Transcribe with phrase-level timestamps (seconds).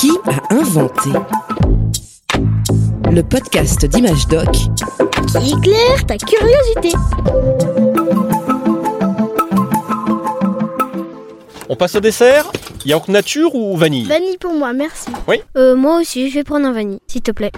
[0.00, 1.10] Qui a inventé
[3.12, 6.96] Le podcast d'Image Doc qui éclaire ta curiosité.
[11.68, 12.50] On passe au dessert?
[12.86, 14.06] Yaourt nature ou vanille?
[14.06, 15.10] Vanille pour moi, merci.
[15.28, 15.42] Oui?
[15.58, 17.52] Euh, moi aussi, je vais prendre un vanille, s'il te plaît.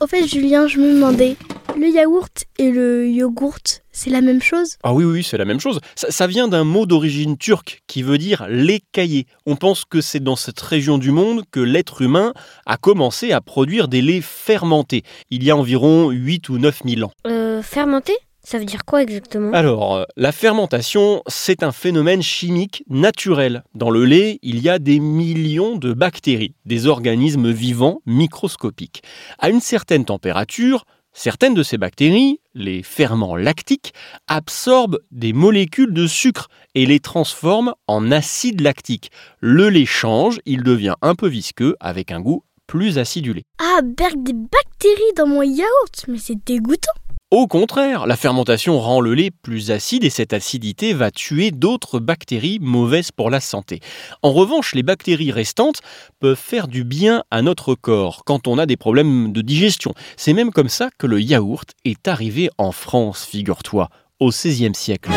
[0.00, 1.36] Au fait, Julien, je me demandais,
[1.78, 4.76] le yaourt et le yogourt, c'est la même chose?
[4.82, 5.80] Ah oui, oui, c'est la même chose.
[5.94, 9.26] Ça, ça vient d'un mot d'origine turque qui veut dire lait caillé.
[9.46, 12.32] On pense que c'est dans cette région du monde que l'être humain
[12.66, 17.02] a commencé à produire des laits fermentés, il y a environ 8 ou 9 000
[17.02, 17.12] ans.
[17.26, 19.52] Euh, fermenté Ça veut dire quoi exactement?
[19.52, 23.64] Alors, euh, la fermentation, c'est un phénomène chimique naturel.
[23.74, 29.02] Dans le lait, il y a des millions de bactéries, des organismes vivants microscopiques.
[29.38, 30.84] À une certaine température,
[31.20, 33.92] certaines de ces bactéries, les ferments lactiques,
[34.26, 39.10] absorbent des molécules de sucre et les transforment en acide lactique.
[39.38, 43.42] Le lait change, il devient un peu visqueux avec un goût plus acidulé.
[43.58, 46.92] Ah, berg des bactéries dans mon yaourt Mais c'est dégoûtant
[47.32, 52.00] Au contraire, la fermentation rend le lait plus acide et cette acidité va tuer d'autres
[52.00, 53.78] bactéries mauvaises pour la santé.
[54.24, 55.80] En revanche, les bactéries restantes
[56.18, 59.94] peuvent faire du bien à notre corps quand on a des problèmes de digestion.
[60.16, 65.12] C'est même comme ça que le yaourt est arrivé en France, figure-toi, au XVIe siècle.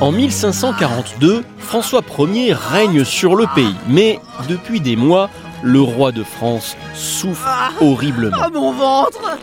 [0.00, 4.18] En 1542, François Ier règne sur le pays, mais
[4.48, 5.30] depuis des mois,
[5.64, 7.48] le roi de France souffre
[7.80, 8.36] horriblement.
[8.40, 9.38] Ah mon ventre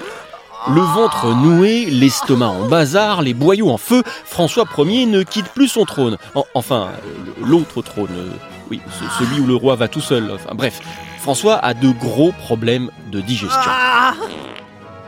[0.70, 5.68] Le ventre noué, l'estomac en bazar, les boyaux en feu, François Ier ne quitte plus
[5.68, 6.18] son trône.
[6.36, 8.30] En- enfin, euh, l'autre trône, euh,
[8.70, 10.32] oui, ce- celui où le roi va tout seul.
[10.34, 10.80] Enfin bref,
[11.20, 13.60] François a de gros problèmes de digestion.
[13.66, 14.14] Ah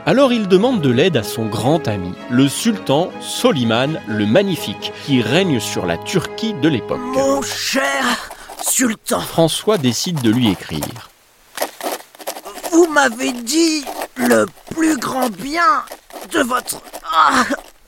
[0.06, 5.22] Alors il demande de l'aide à son grand ami, le sultan Soliman le Magnifique, qui
[5.22, 7.00] règne sur la Turquie de l'époque.
[7.14, 8.04] Mon cher
[9.28, 11.10] François décide de lui écrire.
[12.72, 13.84] vous m'avez dit
[14.16, 15.84] le plus grand bien
[16.32, 17.44] de votre ah,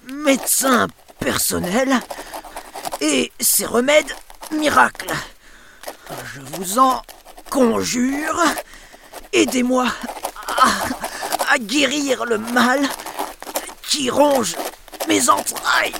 [0.09, 0.87] médecin
[1.19, 1.99] personnel
[3.01, 4.13] et ses remèdes
[4.53, 5.13] miracles.
[6.35, 7.03] Je vous en
[7.51, 8.41] conjure,
[9.33, 9.89] aidez-moi
[10.47, 12.89] à, à guérir le mal
[13.89, 14.55] qui ronge
[15.09, 15.95] mes entrailles.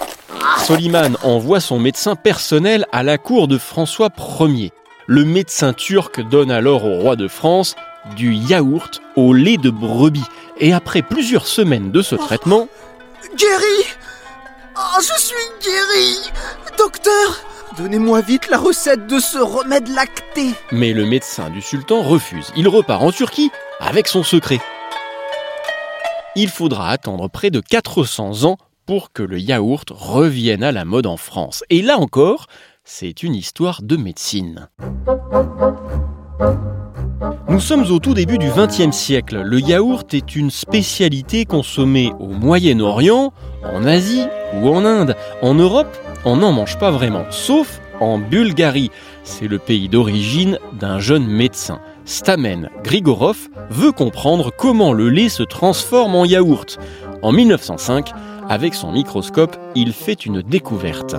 [0.67, 4.11] Soliman envoie son médecin personnel à la cour de François
[4.41, 4.73] Ier.
[5.07, 7.77] Le médecin turc donne alors au roi de France
[8.17, 10.25] du yaourt au lait de brebis.
[10.59, 12.69] Et après plusieurs semaines de ce traitement,
[13.37, 13.85] Guéri
[14.77, 16.33] Oh, je suis guéri
[16.77, 17.41] Docteur
[17.79, 22.53] Donnez-moi vite la recette de ce remède lacté mais le médecin du sultan refuse.
[22.57, 23.51] Il repart en Turquie
[23.81, 24.61] avec son secret.
[26.35, 31.07] Il faudra attendre près de 400 ans pour que le yaourt revienne à la mode
[31.07, 31.65] en France.
[31.71, 32.47] Et là encore,
[32.85, 34.69] c'est une histoire de médecine.
[37.49, 39.41] Nous sommes au tout début du XXe siècle.
[39.41, 43.33] Le yaourt est une spécialité consommée au Moyen-Orient,
[43.65, 44.25] en Asie
[44.55, 45.17] ou en Inde.
[45.43, 48.91] En Europe, on n'en mange pas vraiment, sauf en Bulgarie.
[49.25, 51.81] C'est le pays d'origine d'un jeune médecin.
[52.05, 56.79] Stamen Grigorov veut comprendre comment le lait se transforme en yaourt.
[57.23, 58.13] En 1905,
[58.49, 61.17] avec son microscope, il fait une découverte.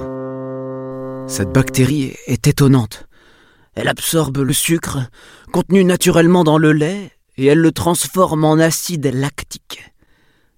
[1.27, 3.07] Cette bactérie est étonnante.
[3.75, 4.99] Elle absorbe le sucre
[5.51, 9.93] contenu naturellement dans le lait et elle le transforme en acide lactique.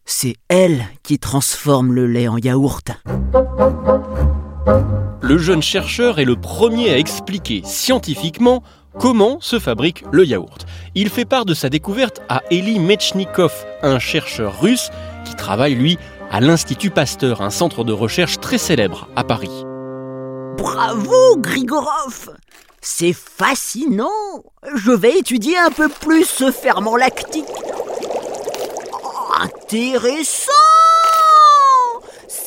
[0.06, 2.92] C'est elle qui transforme le lait en yaourt.
[5.22, 8.64] Le jeune chercheur est le premier à expliquer scientifiquement
[9.00, 10.66] comment se fabrique le yaourt.
[10.96, 14.90] Il fait part de sa découverte à Eli Mechnikov, un chercheur russe
[15.26, 15.98] qui travaille lui
[16.32, 19.66] à l'Institut Pasteur, un centre de recherche très célèbre à Paris.
[20.58, 22.32] Bravo, Grigorov
[22.82, 24.10] C'est fascinant
[24.76, 27.46] Je vais étudier un peu plus ce ferment lactique.
[29.04, 30.69] Oh, intéressant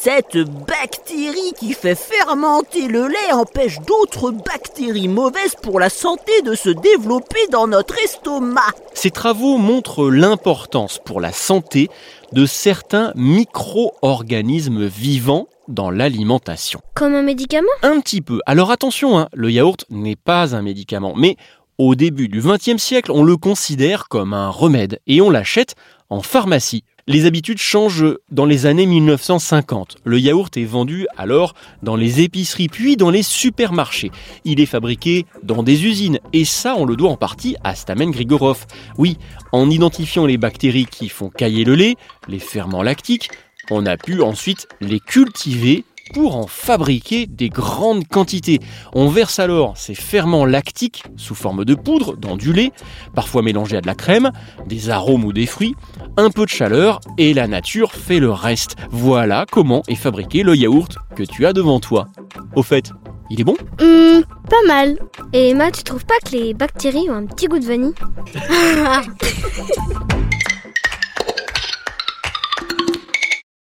[0.05, 6.56] Cette bactérie qui fait fermenter le lait empêche d'autres bactéries mauvaises pour la santé de
[6.56, 8.73] se développer dans notre estomac.
[8.94, 11.88] Ces travaux montrent l'importance pour la santé
[12.32, 16.81] de certains micro-organismes vivants dans l'alimentation.
[16.94, 17.69] Comme un médicament?
[17.85, 18.41] Un petit peu.
[18.44, 21.37] Alors attention, hein, le yaourt n'est pas un médicament, mais
[21.79, 25.76] au début du XXe siècle, on le considère comme un remède et on l'achète
[26.12, 26.85] en pharmacie.
[27.06, 29.97] Les habitudes changent dans les années 1950.
[30.05, 34.12] Le yaourt est vendu alors dans les épiceries puis dans les supermarchés.
[34.44, 38.11] Il est fabriqué dans des usines et ça on le doit en partie à Stamen
[38.11, 38.67] Grigorov.
[38.99, 39.17] Oui,
[39.53, 41.97] en identifiant les bactéries qui font cailler le lait,
[42.29, 43.31] les ferments lactiques,
[43.70, 48.61] on a pu ensuite les cultiver pour en fabriquer des grandes quantités.
[48.94, 52.73] On verse alors ces ferments lactiques sous forme de poudre dans du lait,
[53.14, 54.31] parfois mélangé à de la crème,
[54.67, 55.75] des arômes ou des fruits,
[56.17, 58.76] un peu de chaleur et la nature fait le reste.
[58.91, 62.09] Voilà comment est fabriqué le yaourt que tu as devant toi.
[62.55, 62.93] Au fait,
[63.31, 63.56] il est bon?
[63.81, 64.99] Hum, pas mal.
[65.32, 67.94] Et Emma, tu trouves pas que les bactéries ont un petit goût de vanille?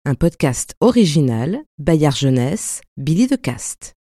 [0.08, 3.95] Un podcast original, Bayard Jeunesse, Billy de Cast.